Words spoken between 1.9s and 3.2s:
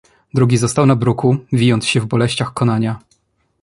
w boleściach konania."